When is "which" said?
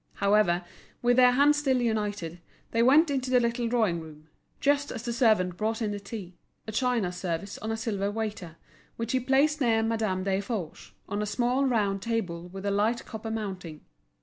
8.95-9.11